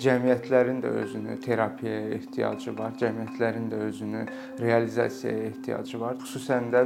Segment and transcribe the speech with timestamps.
[0.00, 4.22] Cəmiyyətlərin də özünü terapiyaya ehtiyacı var, cəmiyyətlərin də özünü
[4.60, 6.14] realizasiyaya ehtiyacı var.
[6.24, 6.80] Xüsusən də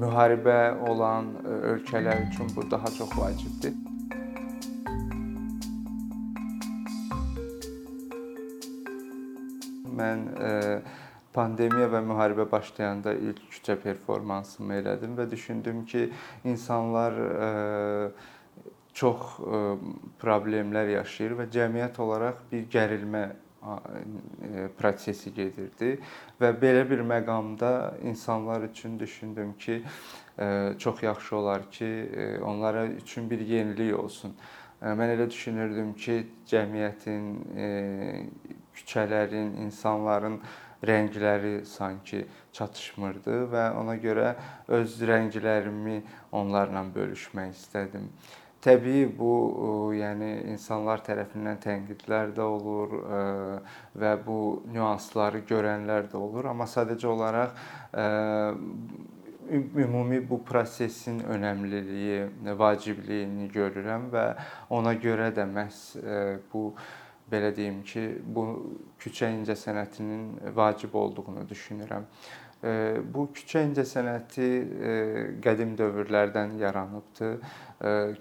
[0.00, 3.74] müharibə olan ölkələr üçün bu daha çox vacibdir.
[9.94, 10.24] Mən
[11.36, 16.08] pandemiya və müharibə başlayanda ilk küçə performansımı elədim və düşündüm ki,
[16.48, 17.12] insanlar
[18.94, 19.38] çox
[20.22, 23.24] problemlər yaşayır və cəmiyyət olaraq bir gərilmə
[24.78, 25.94] prosesi gedirdi
[26.40, 29.82] və belə bir məqamda insanlar üçün düşündüm ki,
[30.78, 32.10] çox yaxşı olar ki,
[32.44, 34.34] onlara üçün bir yenilik olsun.
[34.82, 36.18] Mən elə düşünürdüm ki,
[36.50, 37.24] cəmiyyətin,
[38.74, 40.40] küçələrin, insanların
[40.84, 44.34] rəngləri sanki çatışmırdı və ona görə
[44.68, 46.02] öz rənglərimi
[46.32, 48.10] onlarla bölüşmək istədim.
[48.64, 49.32] Təbii bu,
[49.92, 52.94] yəni insanlar tərəfindən tənqidlər də olur
[54.00, 54.38] və bu
[54.72, 57.50] nüansları görənlər də olur, amma sadəcə olaraq
[59.52, 62.22] ümumi bu prosesin önəmliliyi,
[62.56, 64.26] vacibliyini görürəm və
[64.72, 65.82] ona görə də məhz
[66.52, 66.70] bu
[67.30, 68.46] belə deyim ki, bu
[69.00, 72.08] küçə incəsənətinin vacib olduğunu düşünürəm.
[73.14, 74.48] Bu küçə incəsənəti
[75.44, 77.34] qədim dövrlərdən yaranıbdır.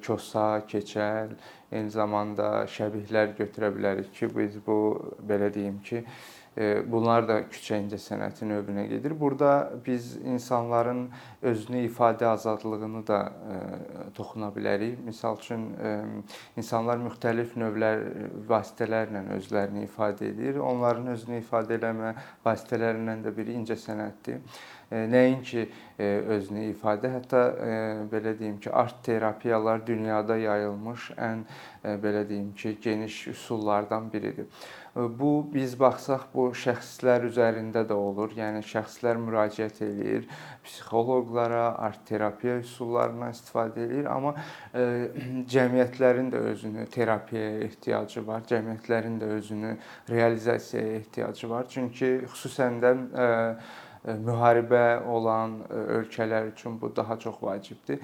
[0.04, 1.32] Kosa, keçəl,
[1.72, 4.78] eyni zamanda şəbihlər götürə bilərik ki, biz bu
[5.30, 6.04] belə deyim ki,
[6.56, 9.16] Bunlar da küçə incəsənəti növünə gedir.
[9.18, 11.08] Burada biz insanların
[11.42, 13.20] özünü ifadə azadlığını da
[14.14, 15.00] toxuna bilərik.
[15.08, 15.66] Məsəl üçün
[16.58, 18.06] insanlar müxtəlif növlər
[18.50, 20.62] vasitələrlə özlərini ifadə edir.
[20.62, 22.14] Onların özünü ifadə eləmə
[22.46, 24.46] vasitələrindən də biri incəsənətdir.
[24.94, 25.68] Nəinki
[26.04, 27.42] özünü ifadə, hətta
[28.12, 31.44] belə deyim ki, art terapiyalar dünyada yayılmış ən
[32.04, 34.48] belə deyim ki, geniş üsullardan biridir.
[34.96, 38.36] Bu biz baxsaq bu şəxslər üzərində də olur.
[38.38, 40.28] Yəni şəxslər müraciət eləyir
[40.66, 44.36] psixoloqlara, art terapiya üsullarından istifadə eləyir, amma
[45.56, 48.46] cəmiyyətlərin də özünü terapiyaya ehtiyacı var.
[48.52, 49.74] Cəmiyyətlərin də özünü
[50.10, 51.66] realizasiyaya ehtiyacı var.
[51.74, 52.94] Çünki xüsusən də
[54.04, 58.00] müharibə olan ölkələr üçün bu daha çox vacibdir.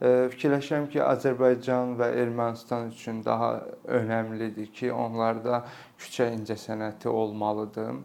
[0.00, 3.50] Fikirləşirəm ki, Azərbaycan və Ermənistan üçün daha
[3.84, 5.64] önəmlidir ki, onlarda
[6.00, 7.98] küçə incəsənəti olmalıdır.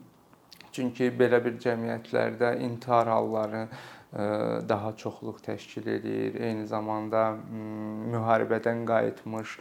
[0.75, 3.67] Çünki belə bir cəmiyyətlərdə intihar halları
[4.69, 6.37] daha çoxluq təşkil edir.
[6.39, 7.35] Eyni zamanda
[8.13, 9.57] müharibədən qayıtmış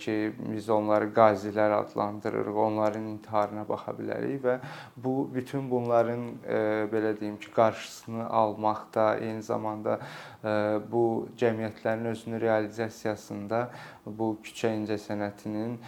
[0.00, 0.16] ki,
[0.52, 4.56] biz onları qazilər adlandırırıq, onların intiharına baxa bilərik və
[4.96, 6.24] bu bütün bunların
[6.92, 10.00] belə deyim ki, qarşısını almaqda, eyni zamanda
[10.92, 13.68] bu cəmiyyətlərin özünü realizasiyasında
[14.06, 15.78] bu küçə incəsənətinin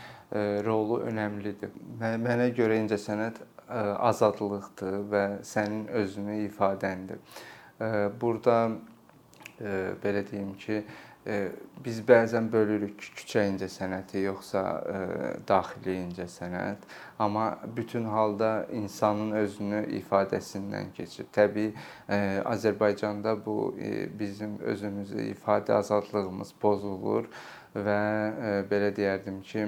[0.68, 1.72] rolu önəmlidir.
[2.00, 7.20] Mənə görə incəsənət azadlıqdır və sənin özünü ifadəndir.
[8.20, 8.56] Burada
[10.02, 10.82] belə deyim ki,
[11.84, 14.62] biz bəzən bölürük küçə incəsənəti yoxsa
[15.48, 16.86] daxili incəsənət,
[17.20, 21.28] amma bütün halda insanın özünü ifadəsindən keçir.
[21.34, 21.74] Təbii
[22.48, 23.74] Azərbaycanda bu
[24.18, 27.28] bizim özümüzü ifadə azadlığımız pozulur
[27.76, 28.02] və
[28.70, 29.66] belə deyərdim ki,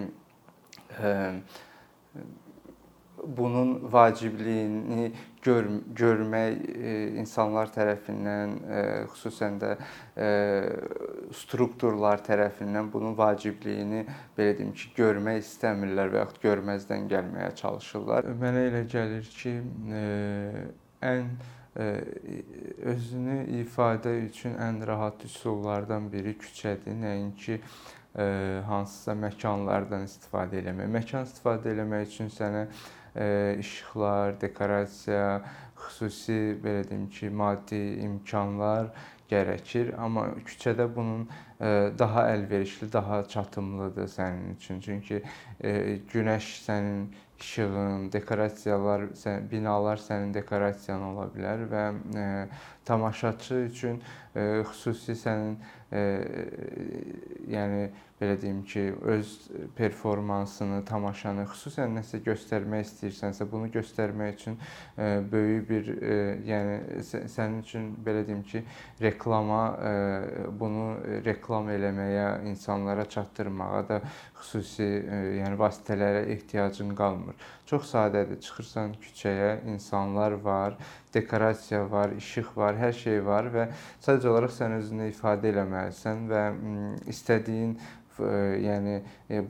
[3.25, 5.67] bunun vacibliyini gör
[5.97, 6.59] görmək
[7.21, 8.57] insanlar tərəfindən,
[9.13, 9.71] xüsusən də
[11.43, 14.03] strukturlar tərəfindən bunun vacibliyini
[14.39, 18.29] belə deyim ki, görmək istəmirlər və yaxud görməzdən gəlməyə çalışırlar.
[18.41, 19.55] Mənə elə gəlir ki,
[21.13, 21.33] ən
[22.91, 27.61] özünü ifadə üçün ən rahat üsullardan biri küçədir, nəinki
[28.67, 30.91] hansısa məkanlardan istifadə eləmək.
[30.97, 32.67] Məkan istifadə eləmək üçün sənə
[33.61, 35.41] işıqlar, dekorasiya,
[35.81, 38.91] xüsusi belə deyim ki, maddi imkanlar
[39.31, 41.29] gərəkir, amma küçədə bunun
[41.99, 44.81] daha əlverişli, daha çatımlıdır sənin üçün.
[44.81, 45.23] Çünki
[46.13, 47.11] günəş sənin
[47.41, 49.07] işığın, dekorasiyalar,
[49.51, 51.85] binalar sənin dekorasiyan ola bilər və
[52.85, 54.03] tamaşaçı üçün
[54.35, 55.57] xüsusi sənin
[55.91, 57.91] yəni
[58.21, 59.31] belə deyim ki, öz
[59.77, 64.59] performansını, tamaşanı, xüsusən nəsə göstərmək istəyirsənsə, bunu göstərmək üçün
[65.33, 65.89] böyük bir,
[66.47, 67.03] yəni
[67.33, 68.63] sənin üçün belə deyim ki,
[69.01, 69.63] reklama,
[70.61, 74.03] bunu reklam eləməyə, insanlara çatdırmağa da
[74.41, 74.91] xüsusi,
[75.41, 77.41] yəni vasitələrə ehtiyacın qalmır.
[77.71, 78.41] Çox sadədir.
[78.43, 80.77] Çıxırsan küçəyə, insanlar var,
[81.15, 83.67] dekorasiya var, işıq var, hər şey var və
[84.03, 86.45] sadəcə olaraq sən özünü ifadə eləməlisən və
[87.11, 87.77] istədiyin
[88.65, 89.01] yəni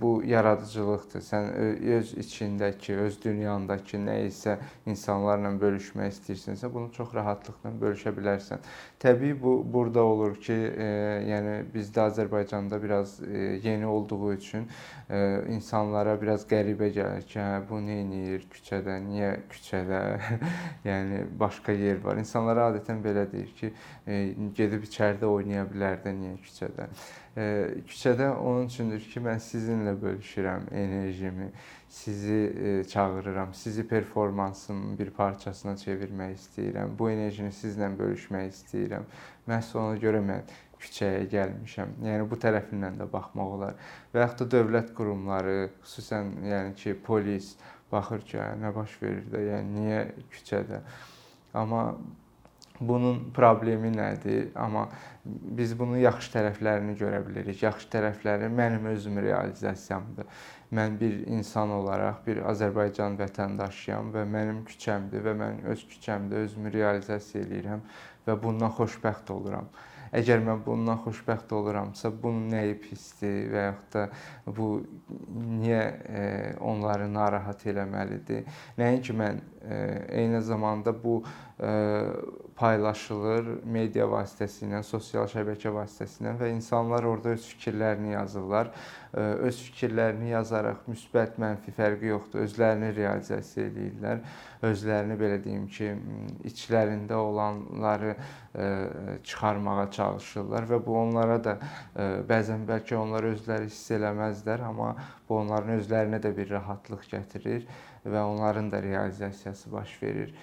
[0.01, 1.25] bu yaradıcılıqdır.
[1.25, 1.51] Sən
[1.97, 4.57] öz içindəki, öz dünyandakı nə isə
[4.87, 8.65] insanlarla bölüşmək istəyirsənsə, bunu çox rahatlıqla bölüşə bilərsən.
[9.01, 10.57] Təbii bu burada olur ki,
[11.31, 13.19] yəni bizdə Azərbaycanda biraz
[13.65, 14.69] yeni olduğu üçün
[15.49, 20.01] insanlara biraz qəribə gəlir ki, hə bu nə edir küçədə, niyə küçədə?
[20.91, 22.21] yəni başqa yer var.
[22.21, 23.73] İnsanlara adətən belə deyir ki,
[24.57, 26.89] gedib içəridə oynaya bilər də, niyə küçədə?
[27.37, 31.51] Küçədə onun üçündür ki, mən sizinlə bölüşürəm enerjimi,
[31.89, 36.97] sizi çağırıram, sizi performansımın bir parçasına çevirmək istəyirəm.
[36.99, 39.07] Bu enerjini sizlə bölüşmək istəyirəm.
[39.47, 40.43] Məhz ona görə mən
[40.83, 41.97] küçəyə gəlmişəm.
[42.09, 43.79] Yəni bu tərəfindən də baxmaq olar.
[44.15, 47.53] Və yaxud da dövlət qurumları, xüsusən yəni ki, polis
[47.93, 50.01] baxır ki, nə baş verir də, yəni niyə
[50.35, 50.83] küçədə?
[51.55, 51.93] Amma
[52.81, 54.51] bunun problemi nədir?
[54.55, 54.89] Amma
[55.25, 57.63] biz bunun yaxşı tərəflərini görə bilirik.
[57.63, 60.27] Yaxşı tərəfləri mənim özüm realizasiyamdır.
[60.73, 66.73] Mən bir insan olaraq bir Azərbaycan vətəndaşıyam və mənim küçəmdir və mən öz küçəmdə özümü
[66.79, 67.87] realizasiya eləyirəm
[68.27, 69.71] və bundan xoşbəxt oluram.
[70.11, 74.07] Əgər mən bundan xoşbəxt oluramsa, bunun nəyi pisdir və yaxud da
[74.57, 74.71] bu
[75.61, 76.23] niyə e,
[76.67, 78.49] onları narahat eləməlidir?
[78.79, 79.79] Nəinki mən e,
[80.23, 81.21] eyni zamanda bu
[81.63, 81.71] e,
[82.61, 88.69] paylaşılır media vasitəsilə, sosial şəbəkə vasitəsilə və insanlar orada öz fikirlərini yazırlar.
[89.17, 92.45] Öz fikirlərini yazaraq müsbət, mənfi fərqi yoxdur.
[92.45, 94.21] Özlərini realizasiya eləyirlər.
[94.69, 95.89] Özlərini belə deyim ki,
[96.51, 98.13] içlərində olanları
[99.25, 104.93] çıxarmağa çalışırlar və bu onlara da e, bəzən bəlkə onlar özləri hiss eləməzlər, amma
[105.29, 107.69] bu onların özlərinə də bir rahatlıq gətirir
[108.05, 110.35] və onların da realizasiyası baş verir.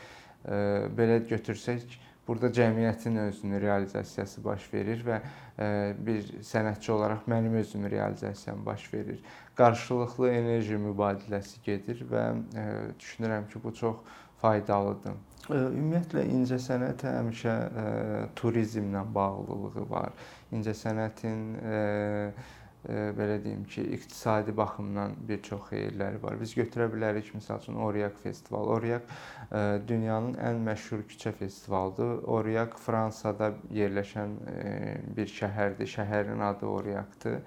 [0.48, 0.56] E,
[0.98, 5.22] belə götürsək, burada cəmiyyətin özünün realizasiyası baş verir və
[5.60, 5.70] e,
[6.08, 9.24] bir sənətçi olaraq mənim özümün realizasiyam baş verir.
[9.56, 12.26] Qarşılıqlı enerji mübadiləsi gedir və
[13.00, 13.96] düşünürəm ki, bu çox
[14.42, 15.16] faydalıdır.
[15.48, 17.56] Ümumiyyətlə incəsənət həmişə
[18.36, 20.12] turizmlə bağlılığı var.
[20.54, 21.44] İncəsənətin
[22.88, 26.38] belə deyim ki, iqtisadi baxımdan bir çox xeyirləri var.
[26.40, 28.70] Biz götürə bilərik məsəl üçün Oriak festivalı.
[28.78, 29.10] Oriak
[29.90, 32.22] dünyanın ən məşhur küçə festivalıdır.
[32.38, 34.38] Oriak Fransada yerləşən
[35.18, 35.90] bir şəhərdir.
[35.98, 37.42] Şəhərin adı Oriakdır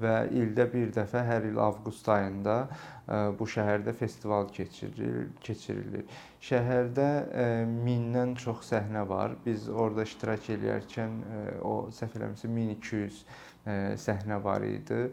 [0.00, 6.06] və ildə bir dəfə hər il avqust ayında e, bu şəhərdə festival keçirilir, keçirilir.
[6.42, 7.08] Şəhərdə
[7.44, 9.36] e, mindən çox səhnə var.
[9.46, 13.24] Biz orada iştirak eləyərkən e, o səhv eləmirəmsə 1200
[13.64, 15.06] səhnə var idi.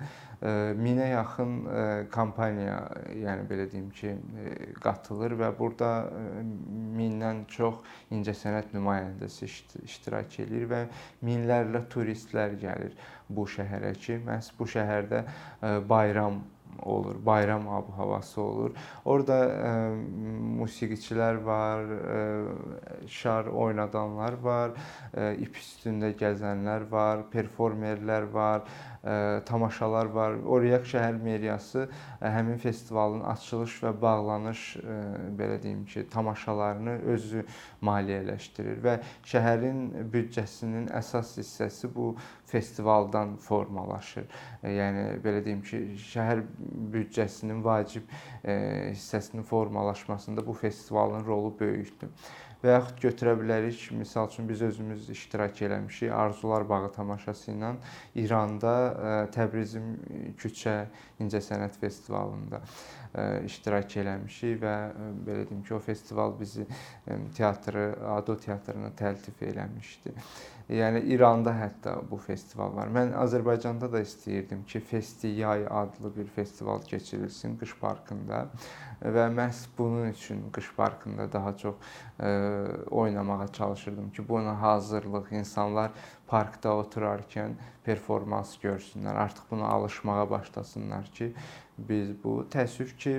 [0.79, 1.55] Minə yaxın
[2.13, 2.77] kampaniya,
[3.19, 4.13] yəni belə deyim ki,
[4.81, 5.91] qatılır və burada
[6.95, 7.81] mindən çox
[8.15, 9.49] incəsənət nümayəndəsi
[9.83, 10.83] iştirak eləyir və
[11.27, 12.95] minlərlə turistlər gəlir
[13.29, 15.25] bu şəhərə ki, məhz bu şəhərdə
[15.89, 16.41] bayram
[16.81, 18.75] olur, bayram ab-havası olur.
[19.05, 19.71] Orda ə,
[20.59, 24.75] musiqiçilər var, ə, şar oynadanlar var,
[25.13, 28.63] ə, ip üstündə gəzənlər var, performerlər var,
[29.03, 30.39] ə, tamaşalar var.
[30.45, 34.99] Oriyak şəhər meriyası ə, həmin festivalın açılış və bağlanış ə,
[35.39, 37.45] belə deyim ki, tamaşalarını özü
[37.85, 42.13] maliyyələşdirir və şəhərin büdcəsinin əsas hissəsi bu
[42.49, 44.25] festivaldan formalaşır.
[44.63, 46.43] Yəni belə deyim ki, şəhər
[46.93, 48.09] büdcəsinin vacib
[48.43, 52.09] hissəsinin formalaşmasında bu festivalın rolu böyükdür.
[52.59, 57.69] Və yaxud götürə bilərik, misal üçün biz özümüz iştirak eləmişik Arzular bağı tamaşası ilə
[58.19, 58.73] İranda
[59.31, 59.93] Təbrizim
[60.41, 60.73] küçə
[61.23, 62.59] incəsənət festivalında
[63.47, 64.75] iştirak eləmişik və
[65.25, 66.67] belə deyim ki, o festival bizi
[67.37, 70.13] teatrı, Ado teatrına təltif eləmişdi.
[70.69, 72.91] Yəni İranda hətta bu festival var.
[72.93, 78.43] Mən Azərbaycanda da istəyirdim ki, Festiyay adlı bir festival keçirilsin qış parkında
[79.01, 81.75] və məhz bunun üçün qış parkında daha çox
[82.91, 85.91] oynamağa çalışırdım ki, buna hazırlıq insanlar
[86.27, 89.17] parkda oturarkən performans görsünlər.
[89.25, 91.33] Artıq buna alışmağa başlasınlar ki,
[91.77, 93.15] biz bu təəssüf ki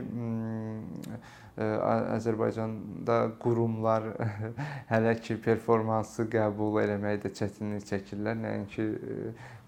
[1.60, 4.06] Azərbaycanda qurumlar
[4.92, 8.38] hələ ki performansı qəbul eləməkdə çətinlik çəkirlər.
[8.44, 8.86] Nəinki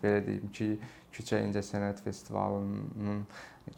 [0.03, 0.69] belə deyim ki,
[1.13, 3.25] Küçə İncəsənət Festivalının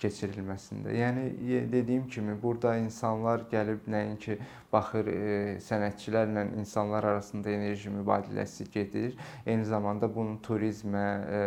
[0.00, 0.92] keçirilməsində.
[0.96, 1.24] Yəni
[1.72, 4.36] dediyim kimi burada insanlar gəlib nəinki
[4.72, 5.18] baxır e,
[5.62, 9.14] sənətçilərlə insanlar arasında enerji mübadiləsi gedir.
[9.46, 11.04] Eyni zamanda bunun turizmə,
[11.38, 11.42] e,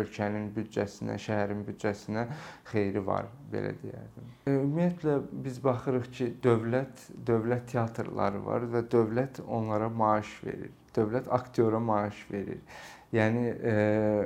[0.00, 2.26] ölkənin büdcəsinə, şəhərin büdcəsinə
[2.72, 4.32] xeyri var, belə deyərdim.
[4.46, 10.74] E, ümumiyyətlə biz baxırıq ki, dövlət dövlət teatrları var və dövlət onlara maaş verir.
[10.96, 12.62] Dövlət aktyora maaş verir.
[13.14, 13.74] Yəni e,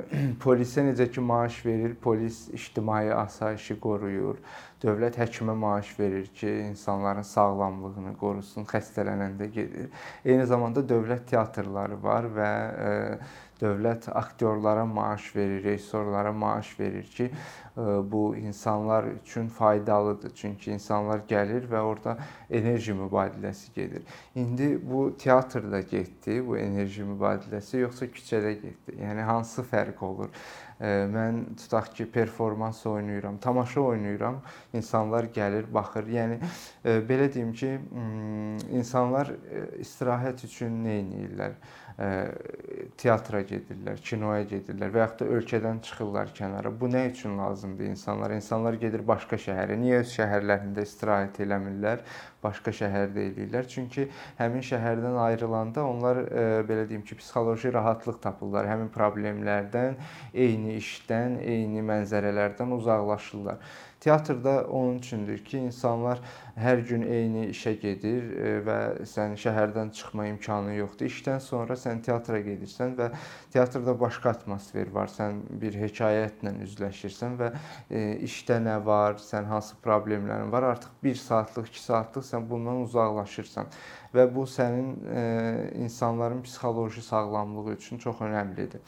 [0.43, 4.39] polisə necə ki maaş verir, polis ictimai asayişi qoruyur.
[4.81, 9.91] Dövlət həkimə maaş verir ki, insanların sağlamlığını qorusun, xəstələnəndə gedir.
[10.25, 12.49] Eyni zamanda dövlət teatrları var və
[12.87, 12.95] e,
[13.61, 17.31] dövlət aktyorlara maaş verir, rejissorlara maaş verir ki,
[17.77, 20.33] e, bu insanlar üçün faydalıdır.
[20.35, 22.17] Çünki insanlar gəlir və orada
[22.49, 24.03] enerji mübadiləsi gedir.
[24.35, 28.97] İndi bu teatrda getdi, bu enerji mübadiləsi, yoxsa küçədə getdi?
[29.01, 30.29] Yəni hansı fərq olur?
[30.81, 34.39] Mən tutaq ki, performans oynayıram, tamaşa oynayıram,
[34.73, 36.07] insanlar gəlir, baxır.
[36.09, 36.39] Yəni
[36.83, 37.75] belə deyim ki,
[38.73, 39.29] insanlar
[39.77, 41.53] istirahət üçün nə edirlər?
[42.97, 46.69] Teatra gedirlər, kinoya gedirlər və yaxud da ölkədən çıxırlar kənara.
[46.81, 48.35] Bu nə üçün lazımdır insanlara?
[48.37, 49.77] İnsanlar gedir başqa şəhərə.
[49.81, 52.03] Niyə öz şəhərlərində istirahət eləmirlər?
[52.43, 53.67] Başqa şəhərdə eləyirlər.
[53.73, 54.07] Çünki
[54.37, 56.23] həmin şəhərdən ayrılanda onlar
[56.69, 58.69] belə deyim ki, psixoloji rahatlıq tapırlar.
[58.69, 59.97] Həmin problemlərdən,
[60.33, 63.61] eyni işdən, eyni mənzərələrdən uzaqlaşırlar.
[64.01, 66.17] Teatrda onun üçündür ki, insanlar
[66.57, 71.05] hər gün eyni işə gedir e, və sən şəhərdən çıxma imkanın yoxdur.
[71.05, 73.09] İşdən sonra sən teatra gedirsən və
[73.53, 75.11] teatrda başqa atmosfer var.
[75.11, 77.51] Sən bir hekayətlə üzləşirsən və
[77.89, 82.83] e, işdə nə var, sən hansı problemlərin var, artıq 1 saatlıq, 2 saatlıq sən bundan
[82.87, 83.71] uzaqlaşırsan
[84.15, 85.23] və bu sənin e,
[85.83, 88.79] insanların psixoloji sağlamlığı üçün çox önəmlidir.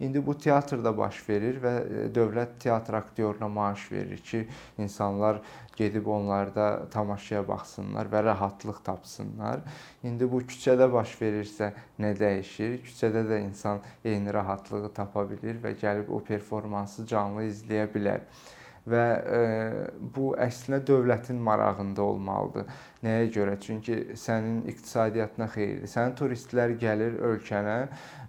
[0.00, 1.72] İndi bu teatrda baş verir və
[2.14, 4.46] dövlət teatr aktyoruna maaş verir ki,
[4.78, 5.40] insanlar
[5.76, 9.60] gedib onlarda tamaşaya baxsınlar və rahatlıq tapsınlar.
[10.02, 12.78] İndi bu küçədə baş verirsə nə dəyişir?
[12.86, 18.24] Küçədə də insan eyni rahatlığı tapa bilir və gəlib o performansı canlı izləyə bilər
[18.88, 19.04] və
[19.36, 19.40] e,
[20.00, 22.64] bu əslində dövlətin marağında olmalıdır.
[23.00, 23.54] Nəyə görə?
[23.60, 25.88] Çünki sənin iqtisadiyyatına xeyirdir.
[25.88, 27.76] Sənin turistlər gəlir ölkənə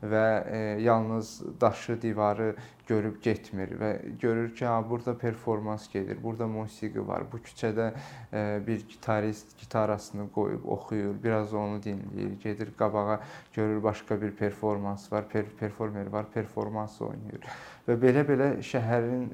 [0.01, 2.53] və e, yalnız daşı, divarı
[2.91, 7.23] görüb getmir və görür ki, ha burada performans gedir, burada musiqi var.
[7.31, 7.91] Bu küçədə
[8.33, 13.19] e, bir gitarist gitarasını qoyub oxuyur, biraz onu dinləyir, gedir qabağa
[13.55, 17.47] görür başqa bir performans var, per performer var, performans oynayır.
[17.87, 19.29] Və belə-belə şəhərin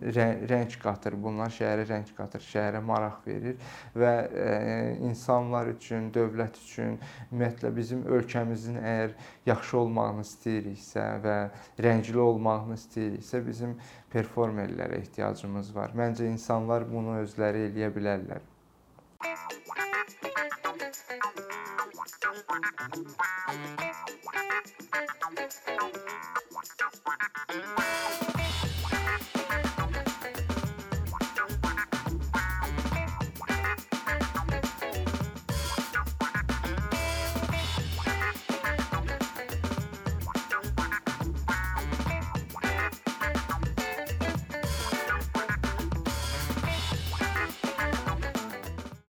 [0.50, 1.18] rəng qatır.
[1.24, 3.58] Bunlar şəhərə rəng qatır, şəhərə maraq verir
[3.96, 4.48] və e,
[5.28, 6.94] insanlar üçün, dövlət üçün,
[7.32, 9.16] ümumiyyətlə bizim ölkəmizin əgər
[9.50, 11.36] yaxşı olmağını istəyiriksə və
[11.84, 13.76] rəngli olmağını istəyiriksə, bizim
[14.14, 15.92] performerlərə ehtiyacımız var.
[16.00, 18.40] Məncə insanlar bunu özləri eləyə bilərlər.
[22.58, 23.87] Thank you.